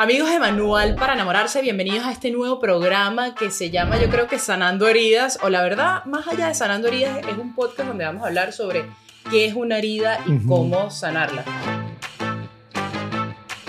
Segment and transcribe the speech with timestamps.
[0.00, 4.28] Amigos de Manual para enamorarse, bienvenidos a este nuevo programa que se llama yo creo
[4.28, 8.06] que Sanando Heridas, o la verdad, más allá de Sanando Heridas, es un podcast donde
[8.06, 8.86] vamos a hablar sobre
[9.30, 11.44] qué es una herida y cómo sanarla.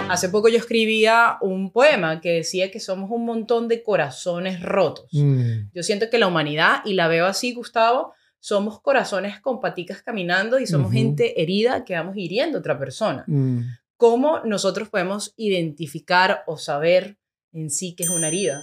[0.07, 5.09] Hace poco yo escribía un poema que decía que somos un montón de corazones rotos.
[5.11, 5.71] Mm.
[5.73, 10.59] Yo siento que la humanidad, y la veo así, Gustavo, somos corazones con paticas caminando
[10.59, 13.25] y somos gente herida que vamos hiriendo a otra persona.
[13.27, 13.63] Mm.
[14.02, 17.20] ¿Cómo nosotros podemos identificar o saber
[17.54, 18.59] en sí que es una herida?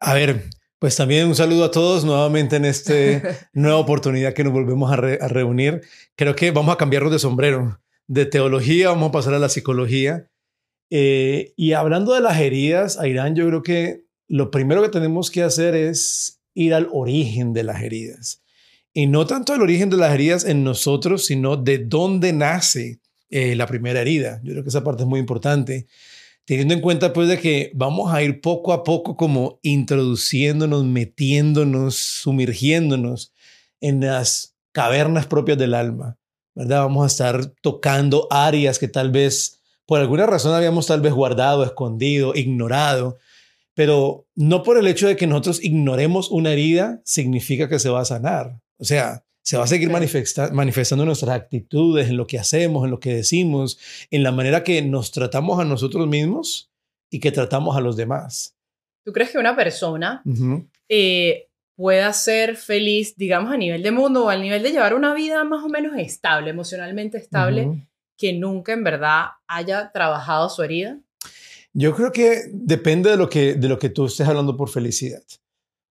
[0.00, 0.42] A ver,
[0.80, 2.92] pues también un saludo a todos nuevamente en esta
[3.52, 5.82] nueva oportunidad que nos volvemos a, re- a reunir.
[6.16, 7.80] Creo que vamos a cambiarnos de sombrero.
[8.08, 10.28] De teología vamos a pasar a la psicología.
[10.90, 15.44] Eh, y hablando de las heridas, Airán, yo creo que lo primero que tenemos que
[15.44, 18.42] hacer es ir al origen de las heridas.
[18.92, 22.98] Y no tanto el origen de las heridas en nosotros, sino de dónde nace
[23.30, 24.40] eh, la primera herida.
[24.42, 25.86] Yo creo que esa parte es muy importante
[26.46, 31.96] teniendo en cuenta pues de que vamos a ir poco a poco como introduciéndonos, metiéndonos,
[31.96, 33.34] sumergiéndonos
[33.80, 36.16] en las cavernas propias del alma,
[36.54, 36.82] ¿verdad?
[36.82, 41.64] Vamos a estar tocando áreas que tal vez por alguna razón habíamos tal vez guardado,
[41.64, 43.18] escondido, ignorado,
[43.74, 48.00] pero no por el hecho de que nosotros ignoremos una herida significa que se va
[48.00, 48.60] a sanar.
[48.78, 52.84] O sea, se va a seguir manifesta- manifestando en nuestras actitudes, en lo que hacemos,
[52.84, 53.78] en lo que decimos,
[54.10, 56.68] en la manera que nos tratamos a nosotros mismos
[57.12, 58.56] y que tratamos a los demás.
[59.04, 60.20] ¿Tú crees que una persona
[60.88, 65.14] eh, pueda ser feliz, digamos, a nivel de mundo o al nivel de llevar una
[65.14, 67.86] vida más o menos estable, emocionalmente estable,
[68.18, 70.98] que nunca en verdad haya trabajado su herida?
[71.72, 75.22] Yo creo que depende de lo que, de lo que tú estés hablando por felicidad.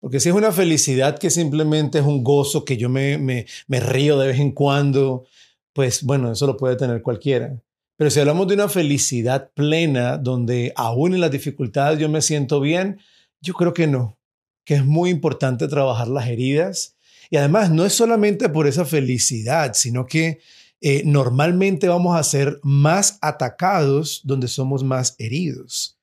[0.03, 3.79] Porque si es una felicidad que simplemente es un gozo que yo me, me, me
[3.79, 5.27] río de vez en cuando,
[5.73, 7.57] pues bueno, eso lo puede tener cualquiera.
[7.97, 12.61] Pero si hablamos de una felicidad plena, donde aún en las dificultades yo me siento
[12.61, 12.99] bien,
[13.41, 14.19] yo creo que no,
[14.65, 16.97] que es muy importante trabajar las heridas.
[17.31, 20.41] Y además no es solamente por esa felicidad, sino que
[20.81, 25.97] eh, normalmente vamos a ser más atacados donde somos más heridos.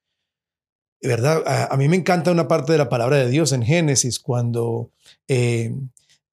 [1.01, 1.43] ¿Verdad?
[1.45, 4.91] A, a mí me encanta una parte de la palabra de Dios en Génesis cuando
[5.27, 5.73] eh,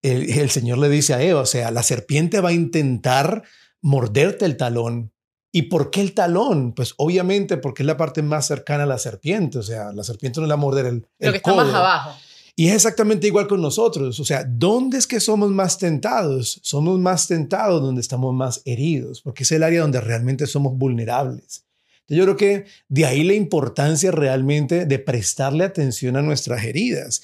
[0.03, 3.45] el, el Señor le dice a Eva, o sea, la serpiente va a intentar
[3.81, 5.13] morderte el talón.
[5.53, 6.73] ¿Y por qué el talón?
[6.75, 10.41] Pues obviamente porque es la parte más cercana a la serpiente, o sea, la serpiente
[10.41, 12.11] no le va a morder el, Lo que está más abajo.
[12.59, 14.19] Y es exactamente igual con nosotros.
[14.19, 16.59] O sea, ¿dónde es que somos más tentados?
[16.63, 21.66] Somos más tentados donde estamos más heridos, porque es el área donde realmente somos vulnerables.
[22.09, 27.23] Yo creo que de ahí la importancia realmente de prestarle atención a nuestras heridas.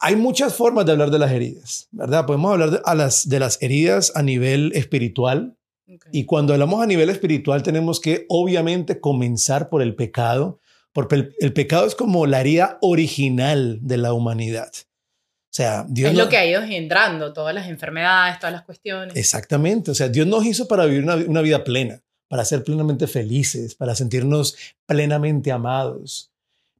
[0.00, 2.26] Hay muchas formas de hablar de las heridas, ¿verdad?
[2.26, 5.56] Podemos hablar de, a las, de las heridas a nivel espiritual,
[5.88, 6.06] Ok.
[6.10, 10.60] y cuando hablamos a nivel espiritual, tenemos que obviamente comenzar por el pecado,
[10.92, 14.70] porque el, el pecado es como la herida original de la humanidad.
[14.74, 19.16] O sea, Dios es lo que ha ido engendrando todas las enfermedades, todas las cuestiones.
[19.16, 19.90] Exactamente.
[19.90, 23.74] O sea, Dios nos hizo para vivir una, una vida plena, para ser plenamente felices,
[23.74, 24.56] para sentirnos
[24.86, 26.32] plenamente amados.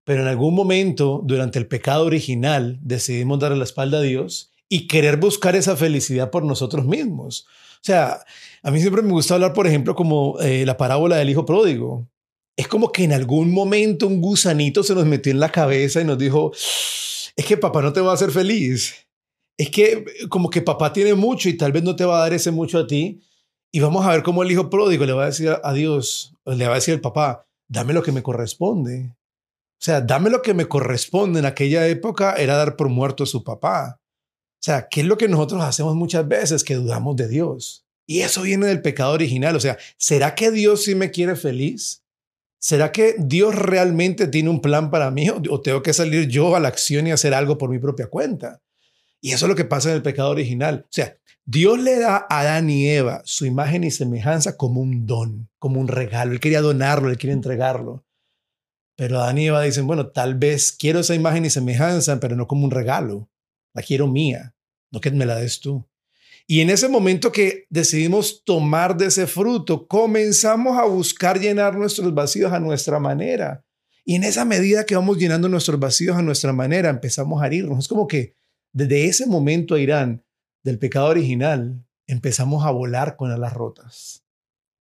[0.05, 4.87] Pero en algún momento, durante el pecado original, decidimos darle la espalda a Dios y
[4.87, 7.47] querer buscar esa felicidad por nosotros mismos.
[7.77, 8.21] O sea,
[8.62, 12.09] a mí siempre me gusta hablar, por ejemplo, como eh, la parábola del hijo pródigo.
[12.57, 16.05] Es como que en algún momento un gusanito se nos metió en la cabeza y
[16.05, 16.53] nos dijo,
[17.37, 18.95] es que papá no te va a hacer feliz.
[19.59, 22.21] Es que eh, como que papá tiene mucho y tal vez no te va a
[22.23, 23.21] dar ese mucho a ti.
[23.77, 26.65] Y vamos a ver cómo el hijo pródigo le va a decir a Dios, le
[26.67, 29.13] va a decir al papá, dame lo que me corresponde.
[29.13, 31.41] O sea, dame lo que me corresponde.
[31.41, 34.01] En aquella época era dar por muerto a su papá.
[34.01, 36.65] O sea, ¿qué es lo que nosotros hacemos muchas veces?
[36.65, 37.85] Que dudamos de Dios.
[38.07, 39.55] Y eso viene del pecado original.
[39.55, 42.03] O sea, ¿será que Dios sí me quiere feliz?
[42.59, 46.61] ¿Será que Dios realmente tiene un plan para mí o tengo que salir yo a
[46.61, 48.63] la acción y hacer algo por mi propia cuenta?
[49.27, 50.85] Y eso es lo que pasa en el pecado original.
[50.85, 55.05] O sea, Dios le da a Adán y Eva su imagen y semejanza como un
[55.05, 56.31] don, como un regalo.
[56.31, 58.05] Él quería donarlo, él quiere entregarlo.
[58.95, 62.47] Pero Adán y Eva dicen, bueno, tal vez quiero esa imagen y semejanza, pero no
[62.47, 63.28] como un regalo.
[63.75, 64.55] La quiero mía,
[64.93, 65.84] no que me la des tú.
[66.47, 72.15] Y en ese momento que decidimos tomar de ese fruto, comenzamos a buscar llenar nuestros
[72.15, 73.65] vacíos a nuestra manera.
[74.05, 77.81] Y en esa medida que vamos llenando nuestros vacíos a nuestra manera, empezamos a herirnos.
[77.81, 78.37] Es como que
[78.77, 80.23] desde ese momento a Irán,
[80.63, 84.23] del pecado original, empezamos a volar con alas rotas.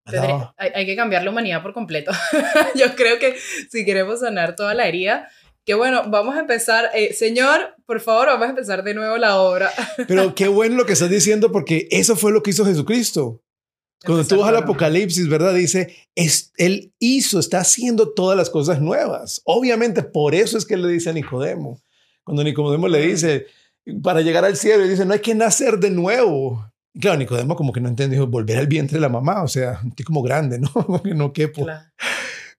[0.05, 2.11] Tendré- hay, hay que cambiar la humanidad por completo.
[2.75, 3.35] Yo creo que
[3.69, 5.29] si queremos sanar toda la herida,
[5.63, 6.91] que bueno, vamos a empezar.
[6.93, 9.71] eh, señor, por favor, vamos a empezar de nuevo la obra.
[10.09, 13.41] Pero qué bueno lo que estás diciendo porque eso fue lo que hizo Jesucristo.
[14.05, 15.53] Cuando tú vas al Apocalipsis, ¿verdad?
[15.55, 19.41] Dice, es, Él hizo, está haciendo todas las cosas nuevas.
[19.45, 21.81] Obviamente, por eso es que le dice a Nicodemo.
[22.23, 23.47] Cuando Nicodemo le dice,
[24.01, 26.71] para llegar al cielo, y dice, no hay que nacer de nuevo.
[26.93, 29.81] Y claro, Nicodemo como que no entendió, volver al vientre de la mamá, o sea,
[29.85, 30.71] estoy como grande, ¿no?
[31.15, 31.67] no quepo.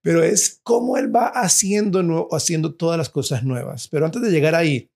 [0.02, 3.88] Pero es como Él va haciendo, haciendo todas las cosas nuevas.
[3.88, 4.90] Pero antes de llegar ahí,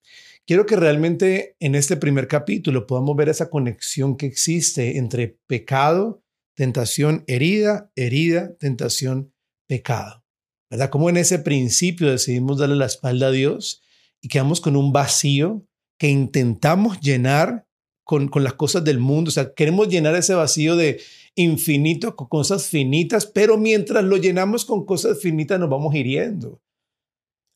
[0.47, 6.23] quiero que realmente en este primer capítulo podamos ver esa conexión que existe entre pecado,
[6.55, 9.33] tentación, herida, herida, tentación,
[9.67, 10.23] pecado.
[10.71, 10.91] ¿Verdad?
[10.91, 13.83] Como en ese principio decidimos darle la espalda a Dios
[14.21, 15.67] y quedamos con un vacío
[16.00, 17.67] que intentamos llenar
[18.05, 19.29] con, con las cosas del mundo.
[19.29, 20.99] O sea, queremos llenar ese vacío de
[21.35, 26.58] infinito con cosas finitas, pero mientras lo llenamos con cosas finitas nos vamos hiriendo.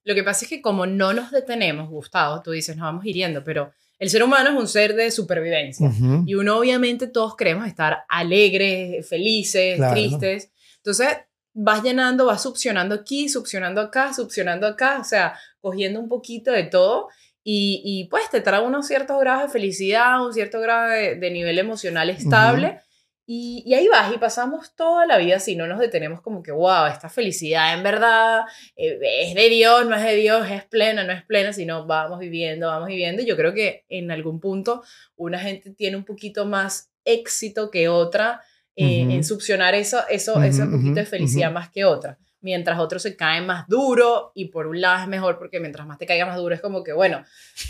[0.05, 3.43] Lo que pasa es que como no nos detenemos, Gustavo, tú dices, nos vamos hiriendo,
[3.43, 5.91] pero el ser humano es un ser de supervivencia
[6.27, 10.51] y uno obviamente todos queremos estar alegres, felices, tristes.
[10.77, 11.09] Entonces
[11.55, 16.65] vas llenando, vas succionando aquí, succionando acá, succionando acá, o sea, cogiendo un poquito de
[16.65, 17.09] todo
[17.47, 21.59] y, y pues te trae unos ciertos grados de felicidad, un cierto grado de, nivel
[21.59, 22.81] emocional estable.
[23.27, 26.87] Y, ahí vas y pasamos toda la vida si no nos detenemos como que, wow,
[26.87, 28.43] esta felicidad en verdad
[28.77, 32.19] eh, es de Dios, no es de Dios, es plena, no es plena, sino vamos
[32.19, 33.23] viviendo, vamos viviendo.
[33.23, 34.83] Yo creo que en algún punto
[35.17, 38.43] una gente tiene un poquito más éxito que otra
[38.77, 42.19] eh, en succionar eso, eso, ese poquito de felicidad más que otra.
[42.45, 45.97] Mientras otros se caen más duro y por un lado es mejor porque mientras más
[45.99, 47.25] te caiga más duro es como que, bueno,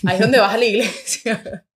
[0.04, 1.64] ahí es donde vas a la iglesia.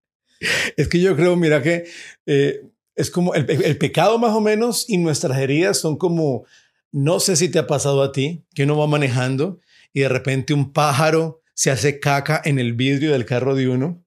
[0.75, 1.85] Es que yo creo, mira que...
[2.27, 2.61] Eh,
[2.97, 6.45] es como el, pecado más o menos y nuestras heridas son como,
[6.91, 9.59] no sé si te ha pasado a ti, que uno va manejando
[9.93, 14.03] y de repente un pájaro se hace caca en el vidrio del carro de uno,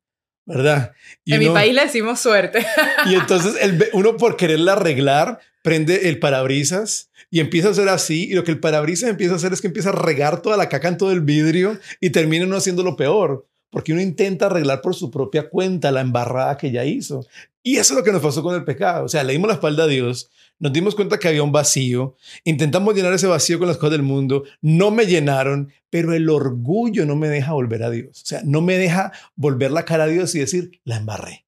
[0.50, 0.92] ¿verdad?
[1.26, 2.66] en mi país le decimos suerte.
[3.06, 8.28] Y entonces el, uno por quererla arreglar prende el parabrisas y empieza a hacer así
[8.30, 10.68] y lo que el parabrisas empieza a hacer es que empieza a regar toda la
[10.68, 14.82] caca en todo el vidrio y termina uno haciendo lo peor porque uno intenta arreglar
[14.82, 17.24] por su propia cuenta la embarrada que ya hizo.
[17.62, 19.04] Y eso es lo que nos pasó con el pecado.
[19.04, 20.30] O sea, le dimos la espalda a Dios,
[20.60, 24.02] nos dimos cuenta que había un vacío, intentamos llenar ese vacío con las cosas del
[24.02, 28.22] mundo, no me llenaron, pero el orgullo no me deja volver a Dios.
[28.22, 31.46] O sea, no me deja volver la cara a Dios y decir, la embarré.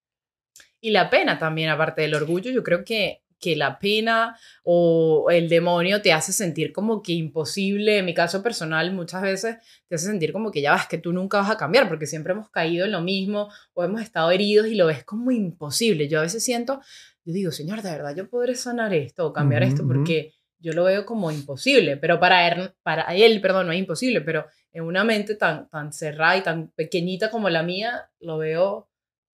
[0.81, 5.49] Y la pena también, aparte del orgullo, yo creo que que la pena o el
[5.49, 7.99] demonio te hace sentir como que imposible.
[7.99, 9.56] En mi caso personal, muchas veces
[9.88, 12.32] te hace sentir como que ya vas, que tú nunca vas a cambiar, porque siempre
[12.32, 16.09] hemos caído en lo mismo o hemos estado heridos y lo ves como imposible.
[16.09, 16.81] Yo a veces siento,
[17.24, 20.84] yo digo, Señor, de verdad, yo podré sanar esto o cambiar esto, porque yo lo
[20.84, 25.04] veo como imposible, pero para él, para él, perdón, no es imposible, pero en una
[25.04, 28.88] mente tan, tan cerrada y tan pequeñita como la mía, lo veo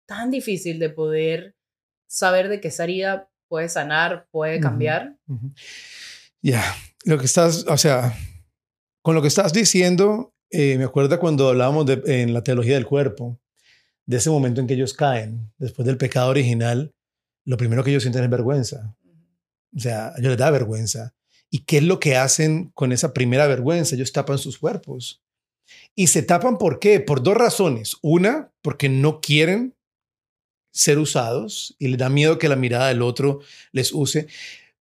[0.06, 1.56] tan difícil de poder
[2.08, 5.18] saber de que esa herida puede sanar, puede cambiar.
[6.42, 6.64] Ya,
[7.06, 8.14] lo que estás, o sea,
[9.02, 12.86] con lo que estás diciendo, eh, me acuerdo cuando hablábamos de, en la teología del
[12.86, 13.40] cuerpo,
[14.06, 16.94] de ese momento en que ellos caen, después del pecado original,
[17.48, 18.94] lo primero que ellos sienten es vergüenza.
[19.74, 21.16] O sea, a ellos les da vergüenza.
[21.50, 23.96] ¿Y qué es lo que hacen con esa primera vergüenza?
[23.96, 25.24] Ellos tapan sus cuerpos.
[25.96, 27.00] Y se tapan por qué?
[27.00, 27.96] Por dos razones.
[28.02, 29.76] Una, porque no quieren
[30.72, 33.40] ser usados y les da miedo que la mirada del otro
[33.72, 34.28] les use,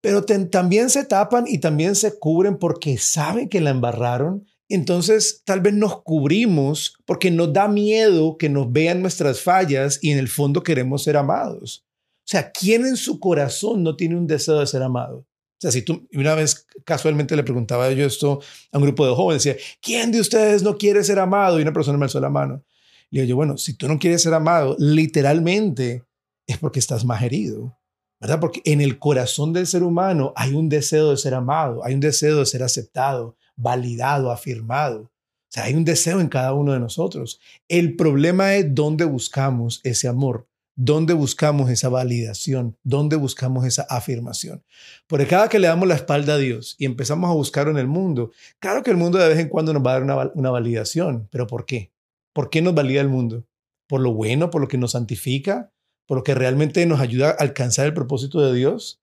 [0.01, 4.47] pero también se tapan y también se cubren porque saben que la embarraron.
[4.71, 10.13] Entonces tal vez nos cubrimos porque nos da miedo que nos vean nuestras fallas y
[10.13, 11.85] en el fondo queremos ser amados.
[12.25, 15.19] O sea, ¿quién en su corazón no tiene un deseo de ser amado?
[15.19, 18.41] O sea, si tú una vez casualmente le preguntaba yo esto
[18.73, 21.59] a un grupo de jóvenes, decía, ¿quién de ustedes no quiere ser amado?
[21.59, 22.65] Y una persona me alzó la mano.
[23.11, 26.03] Le digo yo, bueno, si tú no quieres ser amado, literalmente
[26.47, 27.79] es porque estás más herido,
[28.21, 28.41] ¿verdad?
[28.41, 32.01] Porque en el corazón del ser humano hay un deseo de ser amado, hay un
[32.01, 35.03] deseo de ser aceptado, validado, afirmado.
[35.03, 35.11] O
[35.49, 37.39] sea, hay un deseo en cada uno de nosotros.
[37.69, 44.65] El problema es dónde buscamos ese amor, dónde buscamos esa validación, dónde buscamos esa afirmación.
[45.07, 47.87] Porque cada que le damos la espalda a Dios y empezamos a buscar en el
[47.87, 50.51] mundo, claro que el mundo de vez en cuando nos va a dar una, una
[50.51, 51.93] validación, pero ¿por qué?
[52.33, 53.45] ¿Por qué nos valida el mundo?
[53.87, 54.51] ¿Por lo bueno?
[54.51, 55.73] ¿Por lo que nos santifica?
[56.07, 59.01] ¿Por lo que realmente nos ayuda a alcanzar el propósito de Dios?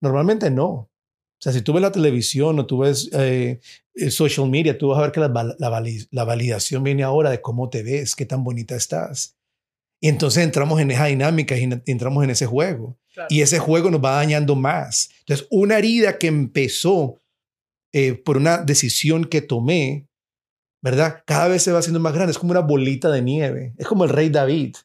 [0.00, 0.90] Normalmente no.
[1.38, 3.60] O sea, si tú ves la televisión o tú ves eh,
[3.94, 7.84] eh, social media, tú vas a ver que la, validación viene ahora de cómo te
[7.84, 9.37] ves, qué tan bonita estás.
[10.00, 12.98] Y entonces entramos en esa dinámica y entramos en ese juego.
[13.28, 15.10] Y ese juego nos va dañando más.
[15.20, 17.20] Entonces, una herida que empezó
[17.92, 20.06] eh, por una decisión que tomé,
[20.80, 21.22] ¿verdad?
[21.26, 24.04] Cada vez se va haciendo más grande, es como una bolita de nieve, es como
[24.04, 24.76] el rey David.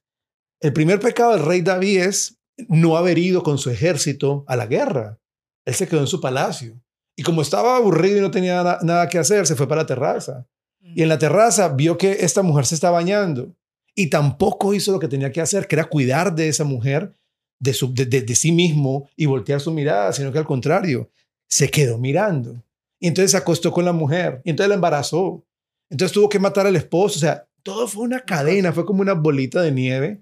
[0.59, 4.65] El primer pecado del rey David es no haber ido con su ejército a la
[4.65, 5.19] guerra.
[5.65, 6.81] Él se quedó en su palacio.
[7.15, 10.47] Y como estaba aburrido y no tenía nada que hacer, se fue para la terraza.
[10.81, 13.55] Y en la terraza vio que esta mujer se está bañando
[13.95, 17.13] y tampoco hizo lo que tenía que hacer, que era cuidar de esa mujer,
[17.59, 21.09] de, su, de, sí mismo y voltear su mirada, sino que al contrario,
[21.47, 22.61] se quedó mirando.
[22.99, 25.45] Y entonces se acostó con la mujer y entonces la embarazó.
[25.89, 27.17] Entonces tuvo que matar al esposo.
[27.17, 30.21] O sea, todo fue una cadena, fue como una bolita de nieve.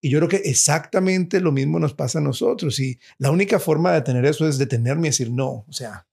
[0.00, 2.80] Y yo creo que exactamente lo mismo nos pasa a nosotros.
[2.80, 6.06] Y la única forma de tener eso es detenerme y decir, no, o sea,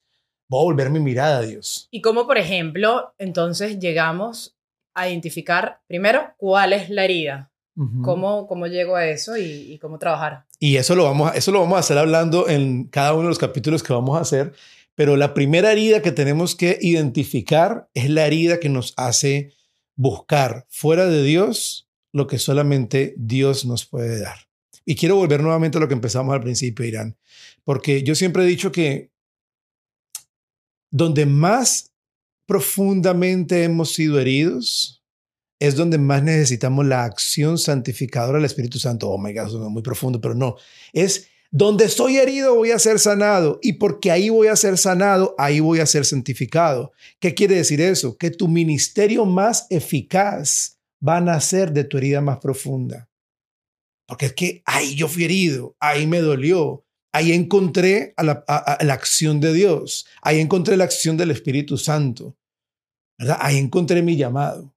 [0.48, 1.88] voy a volver mi mirada a Dios.
[1.90, 4.59] Y como, por ejemplo, entonces llegamos
[5.00, 7.52] a identificar, primero, cuál es la herida,
[8.04, 10.46] cómo, cómo llego a eso y, cómo trabajar.
[10.60, 13.30] Y eso lo, vamos a, eso lo vamos a hacer hablando en cada uno de
[13.30, 14.54] los capítulos que vamos a hacer.
[14.96, 19.54] Pero la primera herida que tenemos que identificar es la herida que nos hace
[19.96, 24.38] buscar fuera de Dios lo que solamente Dios nos puede dar.
[24.86, 27.18] Y quiero volver nuevamente a lo que empezamos al principio, Irán,
[27.64, 29.12] porque yo siempre he dicho que
[30.92, 31.89] donde más
[32.50, 35.04] profundamente hemos sido heridos
[35.60, 39.08] es donde más necesitamos la acción santificadora del Espíritu Santo.
[39.08, 40.56] Oh my God, eso es muy profundo, pero no.
[40.92, 45.36] Es donde estoy herido voy a ser sanado y porque ahí voy a ser sanado,
[45.38, 46.92] ahí voy a ser santificado.
[47.20, 48.18] ¿Qué quiere decir eso?
[48.18, 53.12] Que tu ministerio más eficaz va a nacer de tu herida más profunda.
[54.08, 59.40] Porque es que ahí yo fui herido, ahí me dolió, Ahí encontré a la, acción
[59.40, 62.38] de Dios, ahí encontré la acción del Espíritu Santo,
[63.40, 64.74] Ahí encontré mi llamado.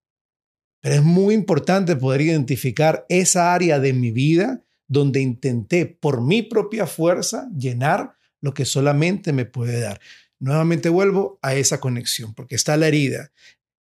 [0.81, 6.43] Pero es muy importante poder identificar esa área de mi vida donde intenté por mi
[6.43, 10.01] propia fuerza llenar lo que solamente me puede dar.
[10.41, 13.31] Nuevamente vuelvo a esa conexión, porque está la herida.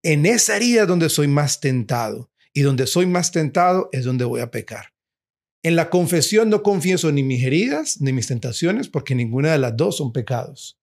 [0.03, 4.41] En esa herida donde soy más tentado y donde soy más tentado es donde voy
[4.41, 4.93] a pecar.
[5.63, 9.75] En la confesión no confieso ni mis heridas ni mis tentaciones porque ninguna de las
[9.75, 10.79] dos son pecados,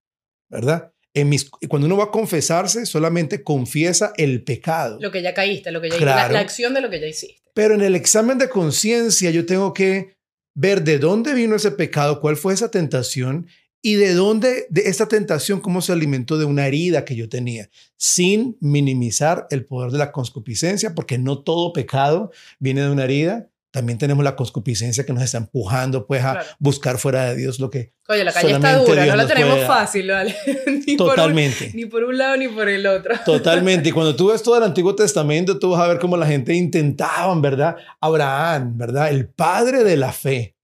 [0.48, 0.92] ¿verdad?
[1.14, 4.98] En mis, cuando uno va a confesarse, solamente confiesa el pecado.
[5.00, 7.42] Lo que ya caíste, lo que ya la, la acción de lo que ya hiciste.
[7.54, 10.16] Pero en el examen de conciencia yo tengo que
[10.54, 13.46] ver de dónde vino ese pecado, cuál fue esa tentación
[13.80, 17.70] y de dónde de esta tentación cómo se alimentó de una herida que yo tenía,
[17.96, 23.48] sin minimizar el poder de la concupiscencia, porque no todo pecado viene de una herida,
[23.78, 27.70] también tenemos la concupiscencia que nos está empujando pues a buscar fuera de Dios lo
[27.70, 30.34] que Oye, la calle está dura, no la tenemos fácil, ¿vale?
[30.86, 31.66] ni Totalmente.
[31.66, 33.14] Por un, ni por un lado ni por el otro.
[33.24, 33.90] Totalmente.
[33.90, 36.54] Y cuando tú ves todo el Antiguo Testamento, tú vas a ver cómo la gente
[36.54, 37.76] intentaban, ¿verdad?
[38.00, 39.10] Abraham, ¿verdad?
[39.10, 40.56] El padre de la fe.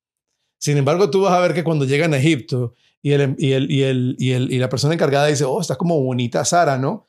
[0.58, 3.70] Sin embargo, tú vas a ver que cuando llegan a Egipto y, el, y, el,
[3.70, 7.06] y, el, y, el, y la persona encargada dice, oh, está como bonita Sara, ¿no?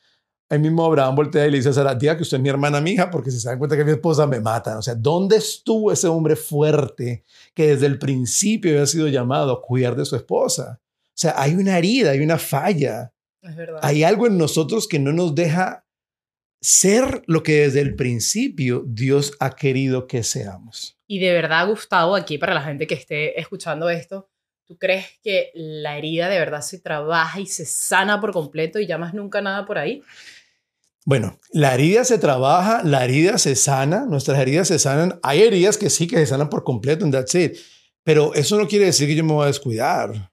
[0.48, 2.80] Ahí mismo Abraham voltea y le dice a Sara, diga que usted es mi hermana,
[2.80, 4.78] mi hija, porque si se dan cuenta que mi esposa me mata.
[4.78, 7.24] O sea, ¿dónde estuvo ese hombre fuerte
[7.54, 10.80] que desde el principio había sido llamado a cuidar de su esposa?
[10.82, 13.12] O sea, hay una herida, hay una falla.
[13.42, 13.80] Es verdad.
[13.82, 15.86] Hay algo en nosotros que no nos deja
[16.62, 20.98] ser lo que desde el principio Dios ha querido que seamos.
[21.08, 24.30] Y de verdad, Gustavo, aquí para la gente que esté escuchando esto,
[24.66, 28.88] ¿Tú crees que la herida de verdad se trabaja y se sana por completo y
[28.88, 30.02] ya más nunca nada por ahí?
[31.06, 35.20] Bueno, la herida se trabaja, la herida se sana, nuestras heridas se sanan.
[35.22, 37.58] Hay heridas que sí que se sanan por completo, en that's it.
[38.04, 40.32] Pero eso no quiere decir que yo me voy a descuidar.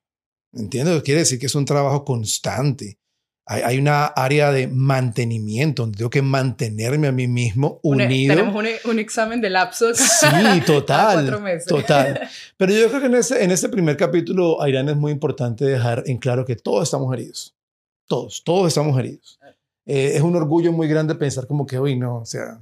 [0.54, 1.02] ¿Entiendes?
[1.02, 2.98] Quiere decir que es un trabajo constante.
[3.46, 8.34] Hay, hay una área de mantenimiento donde tengo que mantenerme a mí mismo unido.
[8.34, 9.92] tenemos un, un, examen de lapso.
[9.94, 10.26] Sí,
[10.66, 11.61] total.
[11.66, 12.28] Total.
[12.56, 16.04] Pero yo creo que en este, en este primer capítulo, Irán, es muy importante dejar
[16.06, 17.54] en claro que todos estamos heridos.
[18.06, 19.40] Todos, todos estamos heridos.
[19.87, 22.61] Eh, es un orgullo muy grande pensar como que, hoy no, o sea,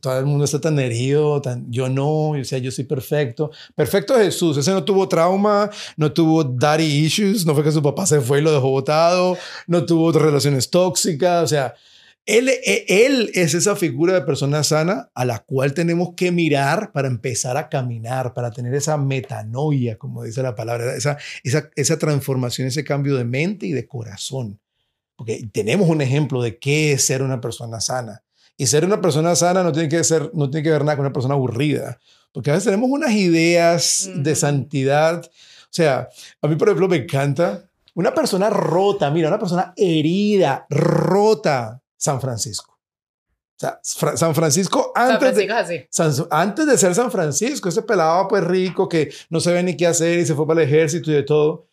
[0.00, 3.50] todo el mundo está tan herido, tan, yo no, o sea, yo soy perfecto.
[3.74, 8.06] Perfecto Jesús, ese no tuvo trauma, no tuvo daddy issues, no fue que su papá
[8.06, 11.74] se fue y lo dejó botado, no tuvo relaciones tóxicas, o sea,
[12.26, 16.90] él, e, él es esa figura de persona sana a la cual tenemos que mirar
[16.92, 21.98] para empezar a caminar, para tener esa metanoia, como dice la palabra, esa, esa, esa
[21.98, 24.60] transformación, ese cambio de mente y de corazón.
[25.14, 28.25] Porque tenemos un ejemplo de qué es ser una persona sana.
[28.56, 31.04] Y ser una persona sana no tiene que, ser, no tiene que ver nada con
[31.04, 31.98] una persona aburrida.
[32.32, 35.24] Porque a veces tenemos unas ideas de santidad.
[35.24, 36.08] O sea,
[36.40, 42.20] a mí, por ejemplo, me encanta una persona rota, mira, una persona herida, rota, San
[42.20, 42.78] Francisco.
[43.56, 45.88] O sea, San Francisco antes, de,
[46.30, 50.18] antes de ser San Francisco, ese pelado pues rico que no sabía ni qué hacer
[50.18, 51.66] y se fue para el ejército y de todo.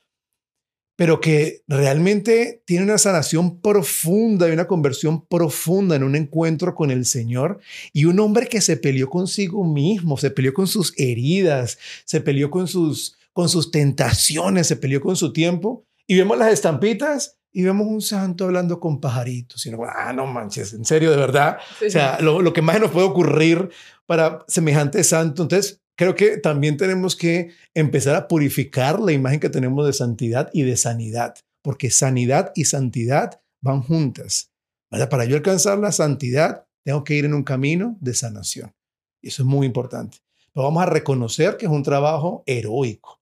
[1.03, 6.91] Pero que realmente tiene una sanación profunda y una conversión profunda en un encuentro con
[6.91, 7.60] el Señor.
[7.91, 12.50] Y un hombre que se peleó consigo mismo, se peleó con sus heridas, se peleó
[12.50, 15.86] con sus, con sus tentaciones, se peleó con su tiempo.
[16.07, 19.65] Y vemos las estampitas y vemos un santo hablando con pajaritos.
[19.65, 21.57] Y no, ah, no manches, en serio, de verdad.
[21.86, 23.69] O sea, lo, lo que más nos puede ocurrir
[24.05, 25.43] para semejante santo.
[25.43, 30.50] Entonces, creo que también tenemos que empezar a purificar la imagen que tenemos de santidad
[30.53, 34.51] y de sanidad, porque sanidad y santidad van juntas.
[34.89, 38.73] Para yo alcanzar la santidad, tengo que ir en un camino de sanación.
[39.21, 40.17] Y eso es muy importante.
[40.53, 43.19] Pero vamos a reconocer que es un trabajo heroico.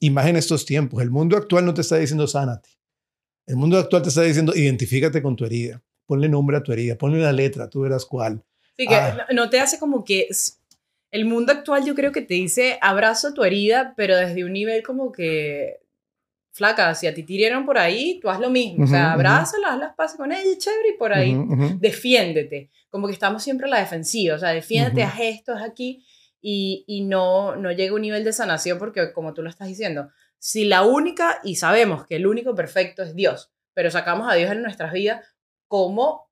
[0.00, 1.02] Imagen estos tiempos.
[1.02, 2.68] El mundo actual no te está diciendo sánate.
[3.46, 5.82] El mundo actual te está diciendo identifícate con tu herida.
[6.06, 8.44] Ponle nombre a tu herida, ponle una letra, tú verás cuál.
[8.76, 9.26] Sí, que ah.
[9.34, 10.28] no te hace como que
[11.10, 14.82] el mundo actual yo creo que te dice abrazo tu herida, pero desde un nivel
[14.82, 15.80] como que
[16.52, 18.84] flaca, si a ti tirieron por ahí, tú haz lo mismo.
[18.84, 21.36] o sea, abrázala, haz las pases con ella, chévere, y por ahí
[21.78, 22.70] defiéndete.
[22.90, 26.04] Como que estamos siempre a la defensiva, o sea, defiéndete, haz esto, haz aquí,
[26.40, 29.68] y, y, no, no llega a un nivel de sanación porque, como tú lo estás
[29.68, 34.34] diciendo, si la única, y sabemos que el único perfecto es Dios, pero sacamos a
[34.34, 35.24] Dios en nuestras vidas,
[35.68, 36.28] como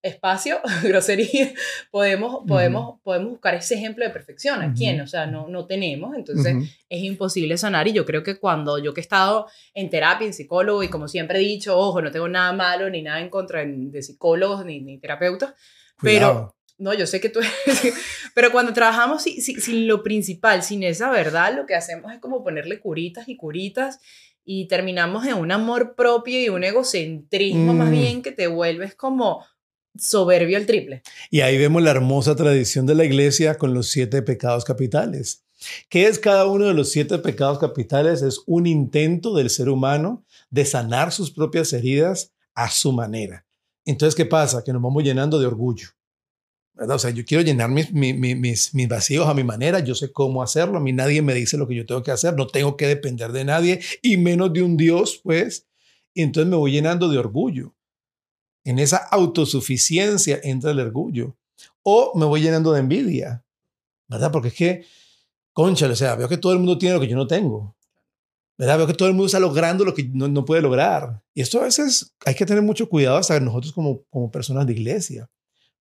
[0.00, 1.52] espacio, grosería,
[1.90, 4.62] podemos, podemos, podemos buscar ese ejemplo de perfección.
[4.62, 5.00] ¿A quién?
[5.00, 6.56] O sea, no, no tenemos, entonces
[6.88, 7.88] es imposible sanar.
[7.88, 11.08] Y yo creo que cuando yo que he estado en terapia, en psicólogo y como
[11.08, 14.80] siempre he dicho, ojo, no tengo nada malo ni nada en contra de psicólogos ni,
[14.80, 15.54] ni terapeutas,
[16.00, 16.54] pero...
[16.76, 17.38] No, yo sé que tú
[18.34, 22.42] pero cuando trabajamos sin, sin lo principal, sin esa verdad, lo que hacemos es como
[22.42, 24.00] ponerle curitas y curitas
[24.44, 27.92] y terminamos en un amor propio y un egocentrismo más mm.
[27.92, 29.44] bien que te vuelves como
[29.96, 31.02] soberbio al triple.
[31.30, 35.44] Y ahí vemos la hermosa tradición de la iglesia con los siete pecados capitales.
[35.88, 38.22] ¿Qué es cada uno de los siete pecados capitales?
[38.22, 43.46] Es un intento del ser humano de sanar sus propias heridas a su manera.
[43.84, 44.62] Entonces, ¿qué pasa?
[44.64, 45.88] Que nos vamos llenando de orgullo.
[46.76, 50.10] O sea, yo quiero llenar mis, mis, mis, mis, vacíos a mi manera, yo sé
[50.10, 52.76] cómo hacerlo, a mí nadie me dice lo que yo tengo que hacer, no tengo
[52.76, 55.66] que depender de nadie y menos de un Dios, pues.
[56.14, 57.74] Y entonces me voy llenando de orgullo.
[58.64, 61.36] En esa autosuficiencia entra el orgullo.
[61.82, 63.44] O me voy llenando de envidia,
[64.08, 64.32] ¿verdad?
[64.32, 64.84] Porque es que,
[65.52, 67.76] concha, o sea, veo que todo el mundo tiene lo que yo no tengo.
[68.56, 68.78] ¿verdad?
[68.78, 71.22] Veo que todo el mundo está logrando lo que no, no puede lograr.
[71.34, 74.72] Y esto a veces hay que tener mucho cuidado hasta nosotros como, como personas de
[74.72, 75.28] iglesia.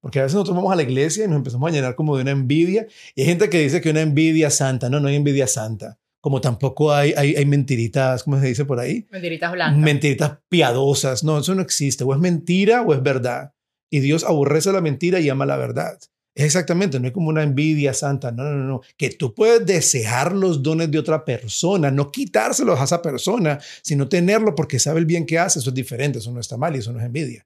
[0.03, 2.23] Porque a veces nosotros vamos a la iglesia y nos empezamos a llenar como de
[2.23, 2.87] una envidia.
[3.15, 4.89] Y hay gente que dice que una envidia santa.
[4.89, 5.97] No, no hay envidia santa.
[6.19, 9.07] Como tampoco hay, hay, hay mentiritas, ¿cómo se dice por ahí?
[9.11, 9.79] Mentiritas blancas.
[9.79, 11.23] Mentiritas piadosas.
[11.23, 12.03] No, eso no existe.
[12.03, 13.53] O es mentira o es verdad.
[13.89, 15.97] Y Dios aborrece la mentira y ama la verdad.
[16.35, 20.33] Es exactamente, no es como una envidia santa, no, no, no, que tú puedes desear
[20.33, 25.05] los dones de otra persona, no quitárselos a esa persona, sino tenerlo porque sabe el
[25.05, 27.45] bien que hace, eso es diferente, eso no está mal y eso no es envidia,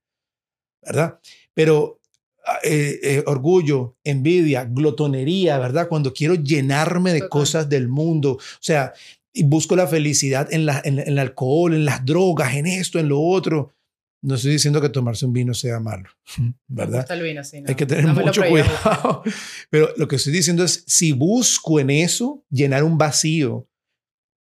[0.81, 1.19] ¿verdad?
[1.53, 1.99] Pero
[2.63, 5.88] eh, eh, orgullo, envidia, glotonería, ¿verdad?
[5.88, 8.93] Cuando quiero llenarme de cosas del mundo, o sea,
[9.33, 13.10] y busco la felicidad en, la, en, el alcohol, en las drogas, en esto, en
[13.10, 13.73] lo otro.
[14.23, 16.10] No estoy diciendo que tomarse un vino sea malo,
[16.67, 17.05] ¿verdad?
[17.12, 19.23] El vino, sí, Hay que tener mucho cuidado.
[19.69, 23.67] Pero lo que estoy diciendo es, si busco en eso llenar un vacío,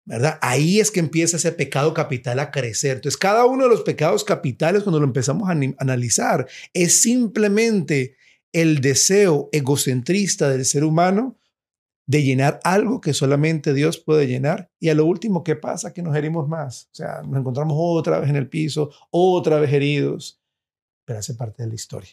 [0.07, 0.39] ¿verdad?
[0.41, 2.95] Ahí es que empieza ese pecado capital a crecer.
[2.95, 8.15] Entonces, cada uno de los pecados capitales, cuando lo empezamos a analizar, es simplemente
[8.53, 11.37] el deseo egocentrista del ser humano
[12.05, 14.71] de llenar algo que solamente Dios puede llenar.
[14.79, 15.93] Y a lo último, ¿qué pasa?
[15.93, 16.85] Que nos herimos más.
[16.93, 20.41] O sea, nos encontramos otra vez en el piso, otra vez heridos,
[21.03, 22.11] pero hace parte de la historia.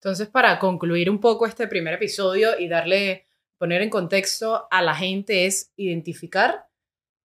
[0.00, 3.26] Entonces, para concluir un poco este primer episodio y darle,
[3.58, 6.67] poner en contexto a la gente es identificar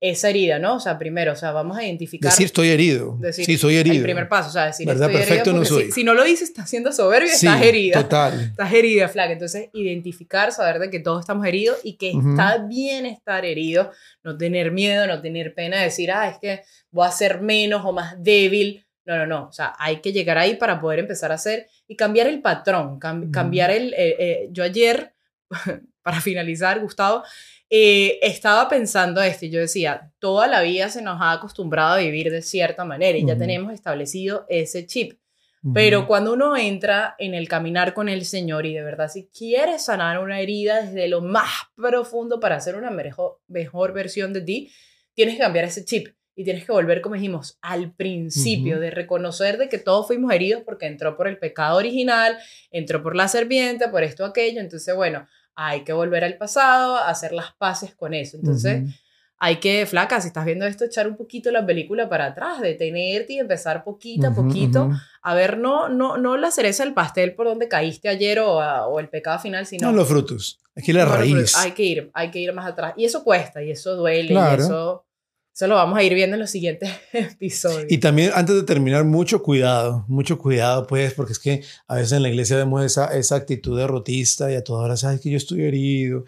[0.02, 0.74] esa herida, ¿no?
[0.74, 2.28] O sea, primero, o sea, vamos a identificar.
[2.28, 3.16] Decir estoy herido.
[3.30, 3.98] sí, soy herido.
[3.98, 5.08] El primer paso, o sea, decir ¿verdad?
[5.08, 5.92] estoy Perfecto no soy.
[5.92, 8.02] Si, no lo dices, estás siendo soberbio, estás herida.
[8.02, 8.40] Total.
[8.40, 9.32] Estás herida, flaca.
[9.32, 13.92] Entonces, identificar, saber de que todos estamos heridos y que está bien estar herido,
[14.24, 17.82] no tener miedo, no tener pena de decir, ah, es que voy a ser menos
[17.84, 18.84] o más débil.
[19.04, 19.46] No, no, no.
[19.46, 22.98] O sea, hay que llegar ahí para poder empezar a hacer y cambiar el patrón,
[22.98, 23.94] cambiar el.
[23.94, 25.14] Eh, eh, yo ayer,
[26.02, 27.22] para finalizar, Gustavo,
[27.74, 32.00] eh, estaba pensando esto y yo decía, toda la vida se nos ha acostumbrado a
[32.00, 35.18] vivir de cierta manera y ya tenemos establecido ese chip.
[35.72, 39.86] Pero cuando uno entra en el caminar con el Señor y de verdad si quieres
[39.86, 44.70] sanar una herida desde lo más profundo para hacer una mejor, mejor versión de ti,
[45.14, 49.56] tienes que cambiar ese chip y tienes que volver, como dijimos, al principio, de reconocer
[49.56, 52.36] de que todos fuimos heridos porque entró por el pecado original,
[52.70, 54.60] entró por la serpiente, por esto, aquello.
[54.60, 58.36] Entonces, bueno, hay que volver al pasado, hacer las paces con eso.
[58.36, 58.84] Entonces,
[59.38, 63.32] hay que, flaca, si estás viendo esto, echar un poquito la película para atrás, detenerte
[63.34, 64.90] y empezar poquito a poquito.
[65.22, 69.00] A ver, no, no, no la cereza del pastel por donde caíste ayer o, o
[69.00, 69.90] el pecado final, sino...
[69.90, 70.60] No los frutos.
[70.76, 71.56] Aquí la raíz.
[71.56, 72.94] Hay que ir, hay que ir más atrás.
[72.96, 75.04] Y eso cuesta, y eso duele, y eso...
[75.54, 77.86] Eso lo vamos a ir viendo en los siguientes episodios.
[77.90, 82.12] Y también, antes de terminar, mucho cuidado, mucho cuidado, pues, porque es que a veces
[82.12, 85.36] en la iglesia vemos esa, esa actitud derrotista y a todas horas, sabes que yo
[85.36, 86.24] estoy herido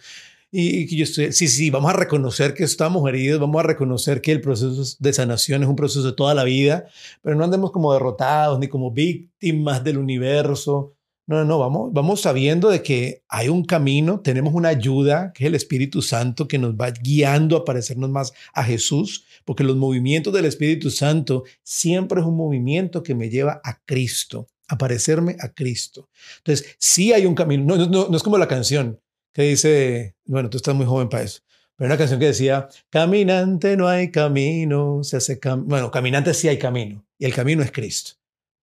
[0.57, 4.21] y, que yo estoy, sí, sí, vamos a reconocer que estamos heridos, vamos a reconocer
[4.21, 6.87] que el proceso de sanación es un proceso de toda la vida,
[7.23, 10.94] pero no andemos como derrotados ni como víctimas del universo.
[11.27, 15.45] No, no, no, vamos, vamos sabiendo de que hay un camino, tenemos una ayuda, que
[15.45, 19.77] es el Espíritu Santo, que nos va guiando a parecernos más a Jesús, porque los
[19.77, 25.37] movimientos del Espíritu Santo siempre es un movimiento que me lleva a Cristo, a parecerme
[25.41, 26.11] a Cristo.
[26.39, 29.01] Entonces, sí hay un camino, no, no, no es como la canción,
[29.33, 31.41] que dice, bueno, tú estás muy joven para eso,
[31.75, 36.59] pero una canción que decía, caminante no hay camino, se hace bueno, caminante sí hay
[36.59, 38.13] camino, y el camino es Cristo.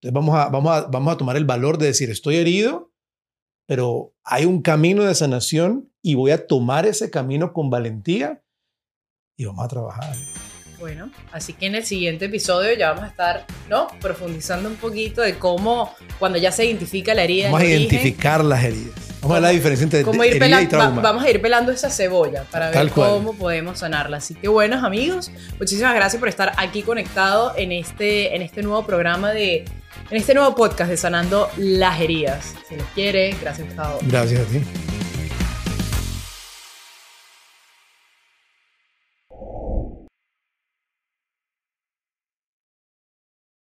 [0.01, 2.91] Entonces vamos a, vamos, a, vamos a tomar el valor de decir, estoy herido,
[3.67, 8.43] pero hay un camino de sanación y voy a tomar ese camino con valentía
[9.37, 10.15] y vamos a trabajar.
[10.79, 13.87] Bueno, así que en el siguiente episodio ya vamos a estar, ¿no?
[14.01, 17.45] Profundizando un poquito de cómo, cuando ya se identifica la herida.
[17.45, 18.95] Vamos a identificar las heridas.
[19.21, 20.99] Vamos a ver la diferencia entre herida y trauma.
[20.99, 24.17] vamos a ir pelando esa cebolla para ver cómo podemos sanarla.
[24.17, 28.83] Así que, buenos amigos, muchísimas gracias por estar aquí conectado en este, en este nuevo
[28.83, 29.65] programa de.
[30.09, 32.53] En este nuevo podcast de Sanando las Heridas.
[32.67, 33.99] Si les quiere, gracias, Gustavo.
[34.03, 34.90] Gracias a ti.